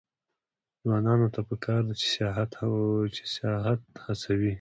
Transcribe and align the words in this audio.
ځوانانو 0.81 1.27
ته 1.35 1.41
پکار 1.49 1.81
ده 1.87 1.93
چې، 1.99 2.07
سیاحت 2.15 3.81
هڅوي. 4.03 4.49